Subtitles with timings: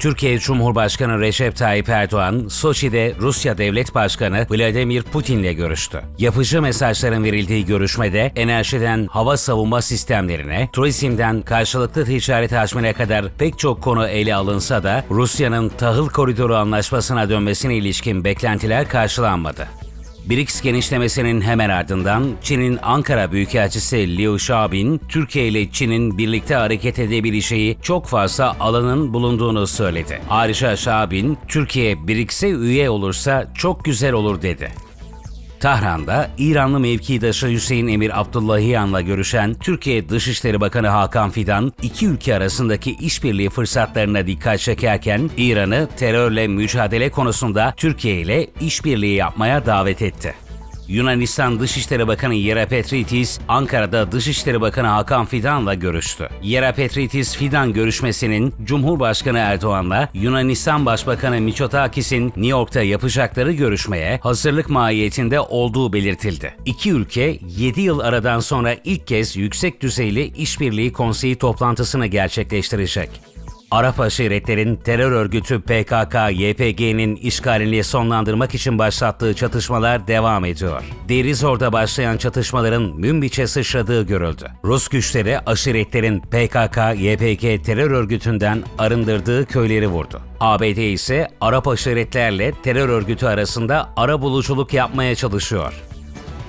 [0.00, 6.02] Türkiye Cumhurbaşkanı Recep Tayyip Erdoğan, Soçi'de Rusya Devlet Başkanı Vladimir Putin'le görüştü.
[6.18, 13.82] Yapıcı mesajların verildiği görüşmede enerjiden hava savunma sistemlerine, turizmden karşılıklı ticaret hacmine kadar pek çok
[13.82, 19.68] konu ele alınsa da Rusya'nın tahıl koridoru anlaşmasına dönmesine ilişkin beklentiler karşılanmadı.
[20.28, 27.76] BRICS genişlemesinin hemen ardından Çin'in Ankara Büyükelçisi Liu Xiaobin, Türkiye ile Çin'in birlikte hareket edebileceği
[27.82, 30.20] çok fazla alanın bulunduğunu söyledi.
[30.30, 34.72] Ayrıca Xiaobin, Türkiye BRICS'e üye olursa çok güzel olur dedi.
[35.60, 42.96] Tahran'da İranlı mevkidaşı Hüseyin Emir Abdullahiyan'la görüşen Türkiye Dışişleri Bakanı Hakan Fidan, iki ülke arasındaki
[42.96, 50.34] işbirliği fırsatlarına dikkat çekerken İran'ı terörle mücadele konusunda Türkiye ile işbirliği yapmaya davet etti.
[50.90, 56.28] Yunanistan Dışişleri Bakanı Yera Petritis, Ankara'da Dışişleri Bakanı Hakan Fidan'la görüştü.
[56.42, 65.40] Yera Petritis, Fidan görüşmesinin Cumhurbaşkanı Erdoğan'la Yunanistan Başbakanı Mitsotakis'in New York'ta yapacakları görüşmeye hazırlık mahiyetinde
[65.40, 66.54] olduğu belirtildi.
[66.64, 73.10] İki ülke 7 yıl aradan sonra ilk kez yüksek düzeyli işbirliği konseyi toplantısını gerçekleştirecek.
[73.70, 80.82] Arap aşiretlerin terör örgütü PKK-YPG'nin işgalini sonlandırmak için başlattığı çatışmalar devam ediyor.
[81.08, 84.46] Derizor'da başlayan çatışmaların Münbiç'e sıçradığı görüldü.
[84.64, 90.20] Rus güçleri aşiretlerin PKK-YPG terör örgütünden arındırdığı köyleri vurdu.
[90.40, 95.89] ABD ise Arap aşiretlerle terör örgütü arasında ara buluculuk yapmaya çalışıyor.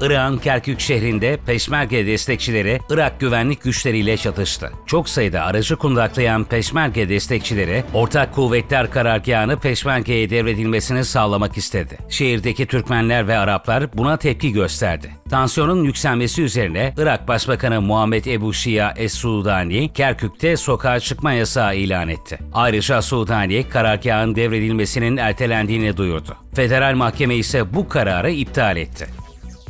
[0.00, 4.70] Irak'ın Kerkük şehrinde Peşmerge destekçileri Irak güvenlik güçleriyle çatıştı.
[4.86, 11.98] Çok sayıda aracı kundaklayan Peşmerge destekçileri ortak kuvvetler karargahını Peşmerge'ye devredilmesini sağlamak istedi.
[12.08, 15.10] Şehirdeki Türkmenler ve Araplar buna tepki gösterdi.
[15.30, 22.38] Tansiyonun yükselmesi üzerine Irak Başbakanı Muhammed Ebu Şia Es-Sudani, Kerkük'te sokağa çıkma yasağı ilan etti.
[22.52, 26.36] Ayrıca Sudani, karargahın devredilmesinin ertelendiğini duyurdu.
[26.54, 29.06] Federal mahkeme ise bu kararı iptal etti.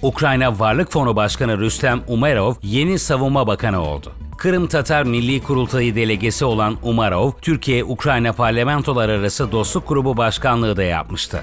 [0.02, 4.12] Ukrayna Varlık Fonu Başkanı Rüstem Umerov yeni savunma bakanı oldu.
[4.38, 11.42] Kırım Tatar Milli Kurultayı delegesi olan Umarov, Türkiye-Ukrayna Parlamentolar Arası Dostluk Grubu Başkanlığı da yapmıştı.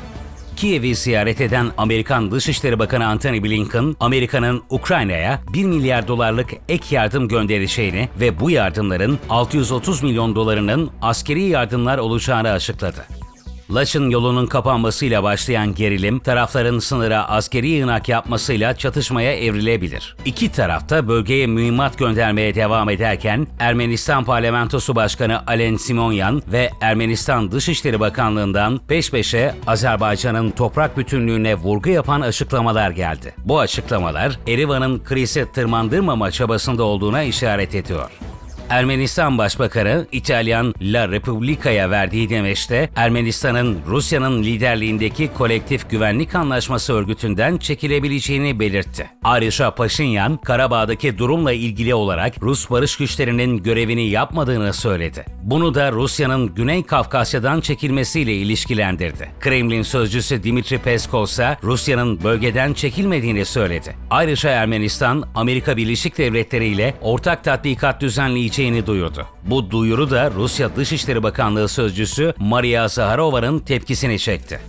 [0.56, 7.28] Kiev'i ziyaret eden Amerikan Dışişleri Bakanı Antony Blinken, Amerika'nın Ukrayna'ya 1 milyar dolarlık ek yardım
[7.28, 13.06] göndereceğini ve bu yardımların 630 milyon dolarının askeri yardımlar olacağını açıkladı.
[13.72, 20.16] Laçın yolunun kapanmasıyla başlayan gerilim, tarafların sınıra askeri yığınak yapmasıyla çatışmaya evrilebilir.
[20.26, 28.00] İki tarafta bölgeye mühimmat göndermeye devam ederken, Ermenistan Parlamentosu Başkanı Alen Simonyan ve Ermenistan Dışişleri
[28.00, 33.36] Bakanlığı'ndan peş peşe Azerbaycan'ın toprak bütünlüğüne vurgu yapan açıklamalar geldi.
[33.46, 38.10] Bu açıklamalar, Erivan'ın krizi tırmandırmama çabasında olduğuna işaret ediyor.
[38.70, 48.60] Ermenistan Başbakanı İtalyan La Repubblica'ya verdiği demeçte Ermenistan'ın Rusya'nın liderliğindeki kolektif güvenlik anlaşması örgütünden çekilebileceğini
[48.60, 49.10] belirtti.
[49.24, 55.26] Ayrıca Paşinyan, Karabağ'daki durumla ilgili olarak Rus barış güçlerinin görevini yapmadığını söyledi.
[55.44, 59.30] Bunu da Rusya'nın Güney Kafkasya'dan çekilmesiyle ilişkilendirdi.
[59.40, 63.96] Kremlin sözcüsü Dimitri Peskov ise Rusya'nın bölgeden çekilmediğini söyledi.
[64.10, 68.02] Ayrıca Ermenistan, Amerika Birleşik Devletleri ile ortak tatbikat
[68.58, 69.26] düzenleyeceğini duyurdu.
[69.44, 74.60] Bu duyuru da Rusya Dışişleri Bakanlığı sözcüsü Maria Zaharova'nın tepkisini çekti.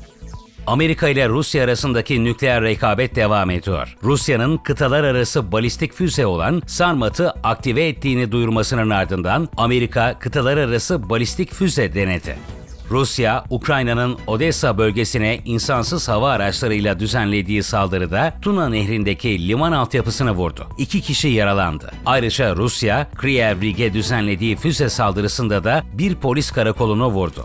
[0.66, 3.97] Amerika ile Rusya arasındaki nükleer rekabet devam ediyor.
[4.03, 11.55] Rusya'nın kıtalar arası balistik füze olan Sarmat'ı aktive ettiğini duyurmasının ardından Amerika kıtalar arası balistik
[11.55, 12.58] füze denedi.
[12.91, 20.66] Rusya, Ukrayna'nın Odessa bölgesine insansız hava araçlarıyla düzenlediği saldırıda Tuna Nehri'ndeki liman altyapısını vurdu.
[20.78, 21.93] İki kişi yaralandı.
[22.06, 27.44] Ayrıca Rusya, Kriyev Rig'e düzenlediği füze saldırısında da bir polis karakolunu vurdu.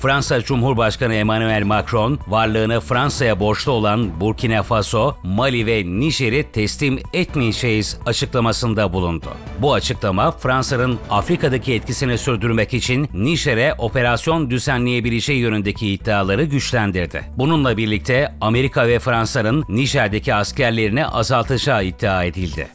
[0.00, 7.98] Fransa Cumhurbaşkanı Emmanuel Macron, varlığını Fransa'ya borçlu olan Burkina Faso, Mali ve Nijer'i teslim etmeyeceğiz
[8.06, 9.26] açıklamasında bulundu.
[9.58, 17.24] Bu açıklama Fransa'nın Afrika'daki etkisini sürdürmek için Nijer'e operasyon düzenleyebileceği yönündeki iddiaları güçlendirdi.
[17.36, 22.68] Bununla birlikte Amerika ve Fransa'nın Nijer'deki askerlerini azaltacağı iddia edildi.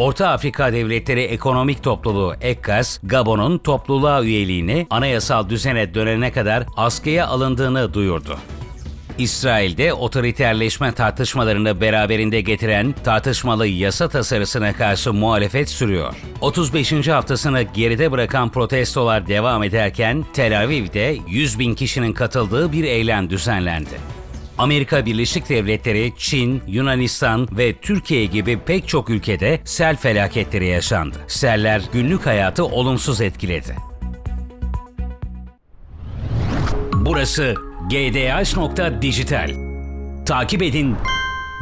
[0.00, 7.94] Orta Afrika Devletleri Ekonomik Topluluğu ECOWAS, Gabon'un topluluğa üyeliğini anayasal düzene dönene kadar askıya alındığını
[7.94, 8.38] duyurdu.
[9.18, 16.14] İsrail'de otoriterleşme tartışmalarını beraberinde getiren tartışmalı yasa tasarısına karşı muhalefet sürüyor.
[16.40, 17.08] 35.
[17.08, 24.19] haftasını geride bırakan protestolar devam ederken Tel Aviv'de 100 bin kişinin katıldığı bir eylem düzenlendi.
[24.60, 31.16] Amerika Birleşik Devletleri, Çin, Yunanistan ve Türkiye gibi pek çok ülkede sel felaketleri yaşandı.
[31.28, 33.76] Seller günlük hayatı olumsuz etkiledi.
[36.94, 37.54] Burası
[37.90, 39.50] gdh.dijital.
[40.26, 40.96] Takip edin,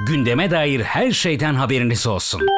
[0.06, 2.58] gündeme dair her şeyden haberiniz olsun.